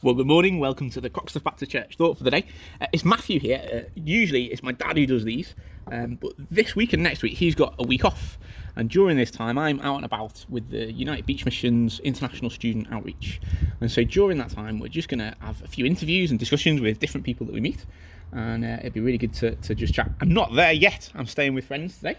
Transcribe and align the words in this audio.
Well, 0.00 0.14
good 0.14 0.28
morning. 0.28 0.60
Welcome 0.60 0.90
to 0.90 1.00
the 1.00 1.10
Croxteth 1.10 1.42
Baptist 1.42 1.72
Church 1.72 1.96
Thought 1.96 2.18
for 2.18 2.22
the 2.22 2.30
day. 2.30 2.44
Uh, 2.80 2.86
it's 2.92 3.04
Matthew 3.04 3.40
here. 3.40 3.60
Uh, 3.60 3.90
usually 3.96 4.44
it's 4.44 4.62
my 4.62 4.70
dad 4.70 4.96
who 4.96 5.06
does 5.06 5.24
these, 5.24 5.56
um, 5.90 6.14
but 6.20 6.34
this 6.48 6.76
week 6.76 6.92
and 6.92 7.02
next 7.02 7.20
week 7.22 7.38
he's 7.38 7.56
got 7.56 7.74
a 7.80 7.82
week 7.84 8.04
off. 8.04 8.38
And 8.76 8.88
during 8.88 9.16
this 9.16 9.32
time, 9.32 9.58
I'm 9.58 9.80
out 9.80 9.96
and 9.96 10.04
about 10.04 10.46
with 10.48 10.70
the 10.70 10.92
United 10.92 11.26
Beach 11.26 11.44
Missions 11.44 11.98
International 12.04 12.48
Student 12.48 12.86
Outreach. 12.92 13.40
And 13.80 13.90
so 13.90 14.04
during 14.04 14.38
that 14.38 14.50
time, 14.50 14.78
we're 14.78 14.86
just 14.86 15.08
going 15.08 15.18
to 15.18 15.34
have 15.40 15.64
a 15.64 15.66
few 15.66 15.84
interviews 15.84 16.30
and 16.30 16.38
discussions 16.38 16.80
with 16.80 17.00
different 17.00 17.26
people 17.26 17.44
that 17.46 17.52
we 17.52 17.60
meet. 17.60 17.84
And 18.30 18.64
uh, 18.64 18.76
it'd 18.78 18.92
be 18.92 19.00
really 19.00 19.18
good 19.18 19.34
to, 19.34 19.56
to 19.56 19.74
just 19.74 19.94
chat. 19.94 20.12
I'm 20.20 20.32
not 20.32 20.54
there 20.54 20.72
yet. 20.72 21.10
I'm 21.16 21.26
staying 21.26 21.54
with 21.54 21.64
friends 21.64 21.96
today. 21.96 22.18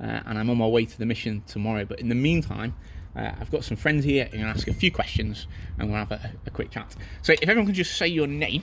Uh, 0.00 0.18
and 0.26 0.36
I'm 0.36 0.50
on 0.50 0.58
my 0.58 0.66
way 0.66 0.84
to 0.84 0.98
the 0.98 1.06
mission 1.06 1.44
tomorrow. 1.46 1.84
But 1.84 2.00
in 2.00 2.08
the 2.08 2.16
meantime, 2.16 2.74
uh, 3.16 3.32
I've 3.40 3.50
got 3.50 3.64
some 3.64 3.76
friends 3.76 4.04
here 4.04 4.28
and 4.32 4.42
ask 4.42 4.68
a 4.68 4.74
few 4.74 4.90
questions 4.90 5.46
and 5.78 5.88
we'll 5.88 5.98
have 5.98 6.12
a, 6.12 6.32
a, 6.46 6.50
quick 6.50 6.70
chat. 6.70 6.94
So 7.22 7.32
if 7.32 7.42
everyone 7.42 7.66
could 7.66 7.74
just 7.74 7.96
say 7.96 8.06
your 8.06 8.26
name, 8.26 8.62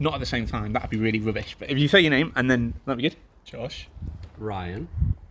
not 0.00 0.14
at 0.14 0.20
the 0.20 0.26
same 0.26 0.46
time, 0.46 0.72
that'd 0.72 0.90
be 0.90 0.98
really 0.98 1.20
rubbish. 1.20 1.56
But 1.58 1.70
if 1.70 1.78
you 1.78 1.88
say 1.88 2.00
your 2.00 2.10
name 2.10 2.32
and 2.34 2.50
then 2.50 2.74
that'd 2.84 2.98
be 2.98 3.08
good. 3.08 3.16
Josh. 3.44 3.88
Ryan. 4.38 4.88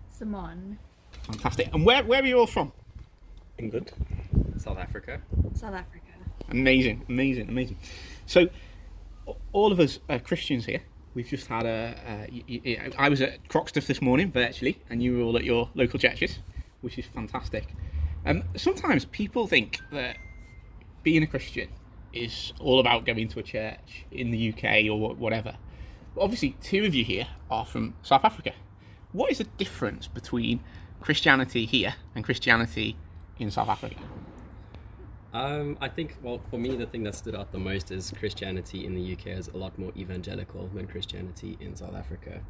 Simon. 0.08 0.80
Fantastic. 1.24 1.74
And 1.74 1.86
where, 1.86 2.04
where 2.04 2.22
are 2.22 2.26
you 2.26 2.40
all 2.40 2.48
from? 2.48 2.72
England. 3.58 3.92
South 4.58 4.78
Africa. 4.78 5.22
South 5.56 5.74
Africa. 5.74 6.04
Amazing, 6.50 7.06
amazing, 7.10 7.50
amazing. 7.50 7.78
So 8.26 8.48
all 9.52 9.72
of 9.72 9.80
us 9.80 10.00
are 10.10 10.20
Christians 10.20 10.66
here. 10.66 10.82
We've 11.14 11.28
just 11.28 11.48
had 11.48 11.66
a. 11.66 12.28
a 12.68 12.92
I 12.98 13.10
was 13.10 13.22
at 13.22 13.48
Croxteth 13.48 13.86
this 13.86 14.02
morning 14.02 14.32
virtually, 14.32 14.80
and 14.90 15.02
you 15.02 15.18
were 15.18 15.24
all 15.24 15.38
at 15.38 15.44
your 15.44 15.70
local 15.76 16.00
churches, 16.00 16.40
which 16.82 16.98
is 16.98 17.06
fantastic. 17.06 17.68
Um, 18.26 18.44
sometimes 18.56 19.06
people 19.06 19.48
think 19.48 19.80
that 19.92 20.18
being 21.04 21.24
a 21.24 21.28
Christian 21.28 21.70
is 22.14 22.54
all 22.60 22.80
about 22.80 23.06
going 23.06 23.28
to 23.28 23.40
a 23.40 23.44
church 23.44 24.06
in 24.12 24.32
the 24.32 24.54
UK 24.54 24.90
or 24.90 25.16
whatever. 25.16 25.58
But 26.16 26.22
obviously, 26.22 26.56
two 26.62 26.86
of 26.86 26.94
you 26.94 27.04
here 27.04 27.28
are 27.50 27.66
from 27.66 27.96
South 28.04 28.24
Africa. 28.24 28.54
What 29.12 29.32
is 29.32 29.40
the 29.40 29.44
difference 29.44 30.08
between 30.08 30.62
Christianity 31.02 31.66
here 31.66 31.96
and 32.16 32.24
Christianity 32.24 32.96
in 33.40 33.52
South 33.52 33.70
Africa? 33.70 33.98
Um, 35.34 35.78
I 35.82 35.90
think, 35.90 36.16
well, 36.22 36.40
for 36.52 36.60
me, 36.60 36.76
the 36.76 36.86
thing 36.86 37.04
that 37.04 37.16
stood 37.16 37.36
out 37.36 37.52
the 37.52 37.58
most 37.58 37.92
is 37.92 38.14
Christianity 38.20 38.86
in 38.86 38.94
the 38.94 39.14
UK 39.14 39.28
is 39.28 39.48
a 39.48 39.58
lot 39.58 39.78
more 39.80 39.92
evangelical 39.98 40.70
than 40.76 40.88
Christianity 40.88 41.58
in 41.60 41.76
South 41.76 41.96
Africa. 41.96 42.42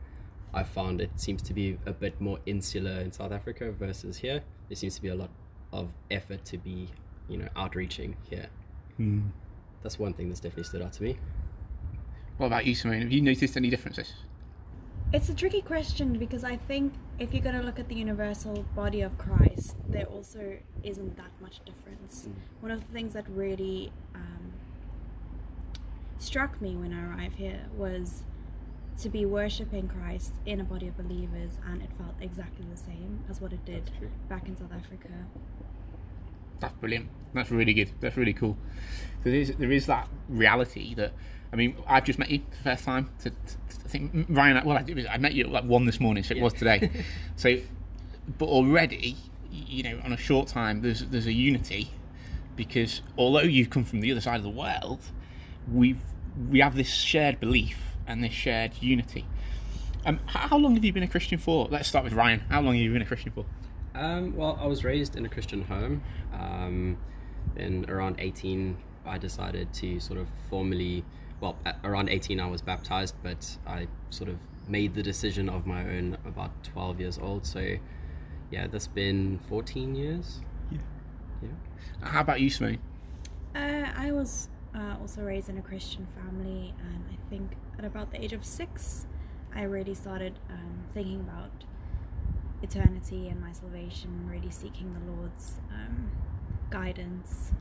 I 0.53 0.63
found 0.63 0.99
it 0.99 1.11
seems 1.16 1.41
to 1.44 1.53
be 1.53 1.77
a 1.85 1.94
bit 1.94 2.19
more 2.19 2.39
insular 2.45 2.99
in 2.99 3.11
South 3.11 3.31
Africa 3.31 3.71
versus 3.71 4.17
here. 4.17 4.44
There 4.67 4.75
seems 4.75 4.95
to 4.95 5.01
be 5.01 5.07
a 5.07 5.16
lot 5.16 5.29
of 5.73 5.89
effort 6.09 6.45
to 6.45 6.57
be, 6.57 6.88
you 7.27 7.38
know, 7.38 7.49
outreaching 7.55 8.16
here. 8.29 8.47
Mm. 8.99 9.31
That's 9.81 9.99
one 9.99 10.13
thing 10.13 10.29
that's 10.29 10.39
definitely 10.39 10.63
stood 10.63 10.81
out 10.81 10.93
to 10.93 11.03
me. 11.03 11.17
What 12.38 12.47
about 12.47 12.66
you, 12.66 12.75
Simone? 12.75 13.02
Have 13.02 13.11
you 13.11 13.21
noticed 13.21 13.57
any 13.57 13.69
differences? 13.69 14.13
It's 15.11 15.29
a 15.29 15.33
tricky 15.35 15.61
question 15.61 16.17
because 16.17 16.44
I 16.44 16.55
think 16.55 16.94
if 17.19 17.33
you're 17.33 17.44
going 17.44 17.55
to 17.55 17.61
look 17.61 17.79
at 17.79 17.88
the 17.88 17.95
universal 17.95 18.66
body 18.75 19.01
of 19.01 19.17
Christ, 19.17 19.75
there 19.88 20.05
also 20.05 20.57
isn't 20.83 21.17
that 21.17 21.31
much 21.41 21.59
difference. 21.66 22.27
Mm. 22.27 22.61
One 22.61 22.71
of 22.71 22.79
the 22.79 22.94
things 22.94 23.13
that 23.13 23.25
really 23.29 23.91
um, 24.16 24.53
struck 26.17 26.59
me 26.61 26.75
when 26.75 26.94
I 26.94 27.05
arrived 27.07 27.35
here 27.35 27.66
was 27.75 28.23
to 29.02 29.09
be 29.09 29.25
worshipping 29.25 29.88
Christ 29.88 30.33
in 30.45 30.59
a 30.59 30.63
body 30.63 30.88
of 30.88 30.97
believers, 30.97 31.58
and 31.67 31.81
it 31.81 31.89
felt 31.97 32.16
exactly 32.22 32.66
the 32.69 32.77
same 32.77 33.23
as 33.30 33.41
what 33.41 33.53
it 33.53 33.66
did 33.66 33.91
back 34.30 34.47
in 34.47 34.55
South 34.55 34.72
Africa. 34.72 35.09
That's 36.59 36.73
brilliant. 36.75 37.09
That's 37.33 37.52
really 37.52 37.73
good. 37.73 37.91
That's 38.00 38.16
really 38.16 38.33
cool. 38.33 38.58
There 39.23 39.33
is 39.33 39.53
there 39.58 39.72
is 39.72 39.85
that 39.88 40.08
reality 40.30 40.94
that 40.95 41.13
I 41.52 41.55
mean 41.55 41.75
I've 41.88 42.05
just 42.05 42.19
met 42.19 42.30
you 42.30 42.39
for 42.39 42.58
the 42.58 42.63
first 42.63 42.83
time. 42.85 43.09
To, 43.19 43.30
to, 43.30 43.35
to 43.35 43.85
I 43.85 43.88
think 43.88 44.25
Ryan. 44.30 44.66
Well, 44.66 44.77
I, 44.77 44.85
I, 45.09 45.17
met 45.17 45.33
you 45.33 45.45
at 45.45 45.52
like 45.52 45.66
one 45.66 45.85
this 45.85 46.00
morning, 46.00 46.23
so 46.23 46.33
it 46.33 46.38
yeah. 46.38 46.44
was 46.44 46.53
today. 46.53 46.89
so, 47.35 47.57
but 48.38 48.46
already, 48.46 49.17
you 49.51 49.84
know, 49.84 50.00
on 50.03 50.13
a 50.13 50.17
short 50.17 50.47
time, 50.47 50.81
there's 50.81 51.06
there's 51.07 51.28
a 51.28 51.34
unity 51.34 51.91
because 52.56 53.01
although 53.17 53.41
you've 53.41 53.69
come 53.69 53.84
from 53.84 54.01
the 54.01 54.12
other 54.12 54.22
side 54.22 54.38
of 54.38 54.44
the 54.44 54.50
world, 54.50 55.00
we've 55.72 56.00
we 56.50 56.59
have 56.59 56.75
this 56.75 56.94
shared 56.94 57.40
belief 57.40 57.92
and 58.08 58.24
this 58.24 58.34
shared 58.34 58.74
unity. 58.80 59.25
Um, 60.06 60.19
how 60.25 60.58
long 60.58 60.75
have 60.75 60.84
you 60.84 60.91
been 60.91 61.03
a 61.03 61.08
Christian 61.08 61.38
for? 61.38 61.68
Let's 61.69 61.88
start 61.88 62.03
with 62.03 62.14
Ryan. 62.14 62.41
How 62.50 62.62
long 62.62 62.74
have 62.74 62.84
you 62.84 62.91
been 62.91 63.02
a 63.02 63.06
Christian 63.06 63.31
for? 63.31 63.46
Um, 63.96 64.36
well, 64.36 64.58
I 64.59 64.66
was 64.66 64.84
raised 64.84 65.16
in 65.16 65.25
a 65.25 65.30
Christian 65.30 65.64
home. 65.64 66.03
Um, 66.34 66.97
then 67.56 67.86
around 67.88 68.18
18, 68.19 68.78
I 69.06 69.18
decided 69.18 69.72
to 69.75 70.00
sort 70.00 70.19
of 70.19 70.28
formally, 70.50 71.06
well, 71.40 71.58
around 71.84 72.09
18, 72.09 72.40
I 72.40 72.47
was 72.47 72.62
baptized, 72.62 73.16
but 73.24 73.58
I 73.66 73.88
sort 74.09 74.30
of 74.30 74.38
made 74.68 74.94
the 74.94 75.03
decision 75.03 75.50
of 75.50 75.66
my 75.66 75.84
own 75.84 76.18
about 76.25 76.64
12 76.64 77.00
years 77.00 77.20
old. 77.20 77.46
So, 77.46 77.75
yeah, 78.52 78.68
that's 78.68 78.88
been 78.88 79.40
14 79.47 79.96
years. 79.96 80.41
Yeah. 80.72 80.80
Yeah. 81.41 82.08
How 82.08 82.22
about 82.22 82.41
you, 82.41 82.50
Smee? 82.50 82.80
Uh, 83.56 83.85
I 83.96 84.12
was 84.12 84.50
uh, 84.75 84.95
also 85.01 85.22
raised 85.22 85.50
in 85.50 85.57
a 85.57 85.61
Christian 85.61 86.07
family, 86.16 86.73
and 86.79 87.03
I 87.11 87.29
think 87.29 87.56
at 87.78 87.85
about 87.85 88.11
the 88.11 88.23
age 88.23 88.34
of 88.34 88.44
six, 88.44 89.06
I 89.56 89.63
really 89.63 89.94
started 89.94 90.39
um, 90.50 90.84
thinking 90.94 91.19
about 91.19 91.51
eternity 92.61 93.29
and 93.29 93.39
my 93.39 93.51
salvation, 93.51 94.28
really 94.28 94.50
seeking 94.50 94.94
the 94.94 95.11
Lord's 95.11 95.59
um, 95.72 96.11
guidance. 96.69 97.51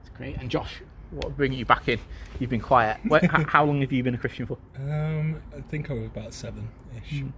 It's 0.00 0.10
great. 0.10 0.36
And 0.36 0.50
Josh, 0.50 0.82
what 1.10 1.36
bringing 1.36 1.58
you 1.58 1.64
back 1.64 1.88
in? 1.88 1.98
You've 2.38 2.50
been 2.50 2.60
quiet. 2.60 2.98
Where, 3.06 3.20
how, 3.30 3.44
how, 3.48 3.64
long 3.64 3.80
have 3.80 3.92
you 3.92 4.02
been 4.02 4.14
a 4.14 4.18
Christian 4.18 4.46
for? 4.46 4.58
Um, 4.76 5.40
I 5.56 5.60
think 5.62 5.90
I 5.90 5.94
was 5.94 6.06
about 6.06 6.34
seven 6.34 6.68
ish. 6.96 7.22
Mm. 7.22 7.32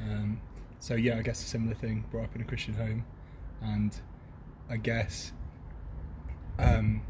Um, 0.00 0.40
so, 0.78 0.94
yeah, 0.94 1.16
I 1.16 1.22
guess 1.22 1.42
a 1.42 1.46
similar 1.46 1.74
thing. 1.74 2.04
Brought 2.10 2.24
up 2.24 2.36
in 2.36 2.42
a 2.42 2.44
Christian 2.44 2.74
home, 2.74 3.04
and 3.62 3.98
I 4.68 4.76
guess 4.76 5.32
um, 6.58 7.02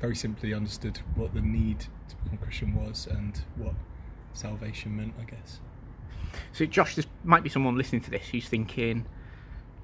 very 0.00 0.16
simply 0.16 0.52
understood 0.52 0.98
what 1.14 1.34
the 1.34 1.40
need 1.40 1.80
to 1.80 2.16
become 2.22 2.38
Christian 2.38 2.74
was 2.74 3.06
and 3.06 3.40
what 3.56 3.74
salvation 4.32 4.96
meant, 4.96 5.14
I 5.20 5.24
guess. 5.24 5.60
So, 6.52 6.66
Josh, 6.66 6.96
there 6.96 7.04
might 7.24 7.42
be 7.42 7.48
someone 7.48 7.76
listening 7.76 8.02
to 8.02 8.10
this 8.10 8.28
who's 8.28 8.48
thinking, 8.48 9.06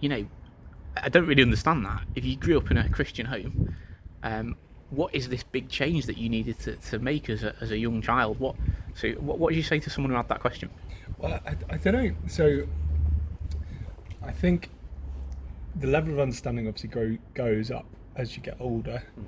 you 0.01 0.09
know, 0.09 0.27
I 0.97 1.09
don't 1.09 1.27
really 1.27 1.43
understand 1.43 1.87
that. 1.87 2.03
If 2.15 2.25
you 2.25 2.37
grew 2.37 2.59
up 2.59 2.71
in 2.71 2.77
a 2.77 2.89
Christian 2.91 3.27
home, 3.27 3.75
um, 4.23 4.57
what 4.91 5.15
is 5.15 5.29
this 5.29 5.43
big 5.43 5.71
change 5.71 6.05
that 6.07 6.19
you 6.19 6.29
needed 6.29 6.59
to, 6.61 6.77
to 6.77 6.99
make 6.99 7.31
as 7.31 7.43
a, 7.43 7.55
as 7.63 7.71
a 7.71 7.79
young 7.79 8.03
child? 8.03 8.39
What 8.39 8.57
so 8.95 9.09
what, 9.13 9.39
what 9.39 9.51
did 9.51 9.57
you 9.57 9.63
say 9.63 9.79
to 9.81 9.89
someone 9.89 10.11
who 10.11 10.17
had 10.17 10.29
that 10.29 10.41
question? 10.41 10.69
Well, 11.17 11.41
I, 11.47 11.57
I 11.71 11.77
don't 11.79 11.95
know. 11.95 12.15
So, 12.29 12.67
I 14.23 14.33
think 14.33 14.69
the 15.77 15.87
level 15.87 16.13
of 16.13 16.19
understanding 16.19 16.69
obviously 16.69 17.19
goes 17.33 17.71
up 17.71 17.87
as 18.15 18.37
you 18.37 18.43
get 18.43 18.59
older. 18.61 19.03
Mm 19.19 19.25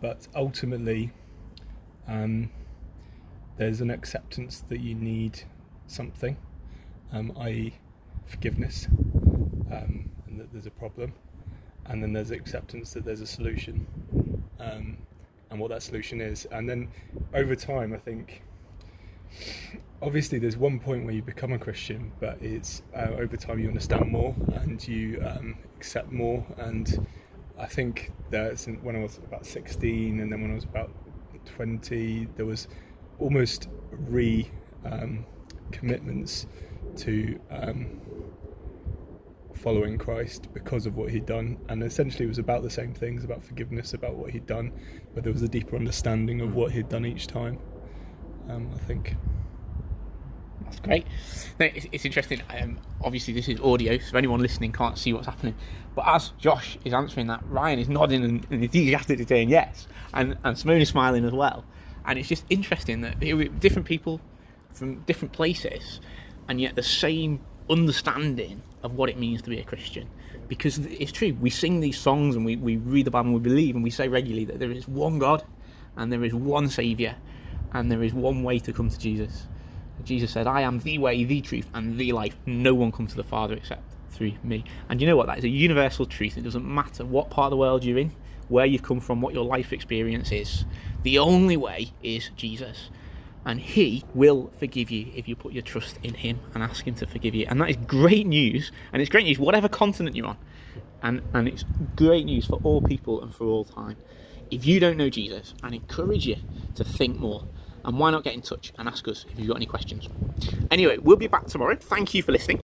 but 0.00 0.26
ultimately, 0.34 1.12
um, 2.08 2.50
there's 3.56 3.80
an 3.80 3.90
acceptance 3.90 4.64
that 4.68 4.80
you 4.80 4.94
need 4.94 5.42
something, 5.86 6.36
um, 7.12 7.32
i.e., 7.40 7.74
forgiveness, 8.26 8.86
um, 9.70 10.10
and 10.26 10.40
that 10.40 10.52
there's 10.52 10.66
a 10.66 10.70
problem, 10.70 11.12
and 11.86 12.02
then 12.02 12.12
there's 12.12 12.30
acceptance 12.30 12.92
that 12.92 13.04
there's 13.04 13.20
a 13.20 13.26
solution, 13.26 13.86
um, 14.58 14.96
and 15.50 15.60
what 15.60 15.70
that 15.70 15.82
solution 15.82 16.20
is. 16.20 16.46
And 16.50 16.68
then 16.68 16.88
over 17.34 17.54
time, 17.54 17.92
I 17.92 17.98
think 17.98 18.42
obviously 20.02 20.38
there's 20.38 20.56
one 20.56 20.78
point 20.78 21.04
where 21.04 21.14
you 21.14 21.22
become 21.22 21.52
a 21.52 21.58
Christian, 21.58 22.12
but 22.20 22.40
it's 22.40 22.82
uh, 22.94 23.10
over 23.18 23.36
time 23.36 23.58
you 23.58 23.68
understand 23.68 24.10
more 24.10 24.34
and 24.54 24.86
you 24.86 25.22
um, 25.24 25.56
accept 25.76 26.10
more 26.10 26.44
and 26.56 27.06
I 27.60 27.66
think 27.66 28.10
that 28.30 28.58
when 28.82 28.96
I 28.96 29.00
was 29.00 29.18
about 29.18 29.44
16 29.44 30.18
and 30.18 30.32
then 30.32 30.40
when 30.40 30.50
I 30.50 30.54
was 30.54 30.64
about 30.64 30.90
20, 31.44 32.28
there 32.36 32.46
was 32.46 32.68
almost 33.18 33.68
re 33.92 34.50
um, 34.84 35.26
commitments 35.70 36.46
to 36.96 37.38
um, 37.50 38.00
following 39.54 39.98
Christ 39.98 40.48
because 40.54 40.86
of 40.86 40.96
what 40.96 41.10
he'd 41.10 41.26
done. 41.26 41.58
And 41.68 41.82
essentially, 41.82 42.24
it 42.24 42.28
was 42.28 42.38
about 42.38 42.62
the 42.62 42.70
same 42.70 42.94
things 42.94 43.24
about 43.24 43.44
forgiveness, 43.44 43.92
about 43.92 44.14
what 44.14 44.30
he'd 44.30 44.46
done, 44.46 44.72
but 45.14 45.22
there 45.22 45.32
was 45.32 45.42
a 45.42 45.48
deeper 45.48 45.76
understanding 45.76 46.40
of 46.40 46.54
what 46.54 46.72
he'd 46.72 46.88
done 46.88 47.04
each 47.04 47.26
time, 47.26 47.58
um, 48.48 48.70
I 48.74 48.78
think. 48.78 49.16
That's 50.70 50.80
great. 50.80 51.06
It's, 51.58 51.86
it's 51.90 52.04
interesting. 52.04 52.42
Um, 52.48 52.78
obviously, 53.02 53.34
this 53.34 53.48
is 53.48 53.60
audio, 53.60 53.98
so 53.98 54.16
anyone 54.16 54.40
listening 54.40 54.72
can't 54.72 54.96
see 54.96 55.12
what's 55.12 55.26
happening. 55.26 55.56
But 55.94 56.06
as 56.06 56.30
Josh 56.38 56.78
is 56.84 56.94
answering 56.94 57.26
that, 57.26 57.42
Ryan 57.46 57.80
is 57.80 57.88
nodding 57.88 58.24
and, 58.24 58.46
and 58.50 58.62
enthusiastically 58.62 59.26
saying 59.26 59.50
yes, 59.50 59.88
and 60.14 60.38
and 60.44 60.56
Simone 60.56 60.80
is 60.80 60.88
smiling 60.88 61.24
as 61.24 61.32
well. 61.32 61.64
And 62.04 62.18
it's 62.18 62.28
just 62.28 62.44
interesting 62.48 63.00
that 63.02 63.20
different 63.20 63.86
people 63.86 64.20
from 64.72 65.00
different 65.00 65.32
places, 65.32 66.00
and 66.48 66.60
yet 66.60 66.76
the 66.76 66.82
same 66.82 67.40
understanding 67.68 68.62
of 68.82 68.94
what 68.94 69.10
it 69.10 69.18
means 69.18 69.42
to 69.42 69.50
be 69.50 69.58
a 69.58 69.64
Christian. 69.64 70.08
Because 70.48 70.78
it's 70.78 71.12
true, 71.12 71.36
we 71.40 71.50
sing 71.50 71.80
these 71.80 71.98
songs 71.98 72.34
and 72.34 72.44
we, 72.44 72.56
we 72.56 72.76
read 72.76 73.06
the 73.06 73.10
Bible 73.10 73.26
and 73.26 73.34
we 73.34 73.40
believe 73.40 73.74
and 73.76 73.84
we 73.84 73.90
say 73.90 74.08
regularly 74.08 74.44
that 74.46 74.58
there 74.58 74.72
is 74.72 74.88
one 74.88 75.18
God 75.18 75.44
and 75.96 76.12
there 76.12 76.24
is 76.24 76.34
one 76.34 76.68
Saviour, 76.68 77.14
and 77.72 77.90
there 77.90 78.02
is 78.02 78.14
one 78.14 78.42
way 78.42 78.58
to 78.60 78.72
come 78.72 78.88
to 78.88 78.98
Jesus. 78.98 79.46
Jesus 80.04 80.30
said, 80.30 80.46
I 80.46 80.62
am 80.62 80.80
the 80.80 80.98
way, 80.98 81.24
the 81.24 81.40
truth, 81.40 81.68
and 81.74 81.98
the 81.98 82.12
life. 82.12 82.36
No 82.46 82.74
one 82.74 82.92
comes 82.92 83.10
to 83.10 83.16
the 83.16 83.24
Father 83.24 83.54
except 83.54 83.82
through 84.10 84.34
me. 84.42 84.64
And 84.88 85.00
you 85.00 85.06
know 85.06 85.16
what? 85.16 85.26
That 85.26 85.38
is 85.38 85.44
a 85.44 85.48
universal 85.48 86.06
truth. 86.06 86.36
It 86.36 86.42
doesn't 86.42 86.64
matter 86.64 87.04
what 87.04 87.30
part 87.30 87.46
of 87.46 87.50
the 87.50 87.56
world 87.56 87.84
you're 87.84 87.98
in, 87.98 88.12
where 88.48 88.66
you've 88.66 88.82
come 88.82 89.00
from, 89.00 89.20
what 89.20 89.34
your 89.34 89.44
life 89.44 89.72
experience 89.72 90.32
is. 90.32 90.64
The 91.02 91.18
only 91.18 91.56
way 91.56 91.92
is 92.02 92.30
Jesus. 92.36 92.90
And 93.44 93.60
He 93.60 94.04
will 94.14 94.52
forgive 94.58 94.90
you 94.90 95.10
if 95.14 95.26
you 95.26 95.34
put 95.34 95.52
your 95.52 95.62
trust 95.62 95.98
in 96.02 96.14
Him 96.14 96.40
and 96.54 96.62
ask 96.62 96.86
Him 96.86 96.94
to 96.96 97.06
forgive 97.06 97.34
you. 97.34 97.46
And 97.48 97.60
that 97.60 97.70
is 97.70 97.76
great 97.76 98.26
news. 98.26 98.70
And 98.92 99.00
it's 99.00 99.10
great 99.10 99.24
news, 99.24 99.38
whatever 99.38 99.68
continent 99.68 100.16
you're 100.16 100.26
on. 100.26 100.38
And, 101.02 101.22
and 101.32 101.48
it's 101.48 101.64
great 101.96 102.26
news 102.26 102.46
for 102.46 102.60
all 102.62 102.82
people 102.82 103.22
and 103.22 103.34
for 103.34 103.44
all 103.46 103.64
time. 103.64 103.96
If 104.50 104.66
you 104.66 104.80
don't 104.80 104.96
know 104.96 105.08
Jesus, 105.08 105.54
I 105.62 105.68
encourage 105.68 106.26
you 106.26 106.36
to 106.74 106.84
think 106.84 107.18
more. 107.18 107.46
And 107.84 107.98
why 107.98 108.10
not 108.10 108.24
get 108.24 108.34
in 108.34 108.42
touch 108.42 108.72
and 108.78 108.88
ask 108.88 109.06
us 109.08 109.26
if 109.30 109.38
you've 109.38 109.48
got 109.48 109.56
any 109.56 109.66
questions? 109.66 110.08
Anyway, 110.70 110.98
we'll 110.98 111.16
be 111.16 111.26
back 111.26 111.46
tomorrow. 111.46 111.76
Thank 111.76 112.14
you 112.14 112.22
for 112.22 112.32
listening. 112.32 112.60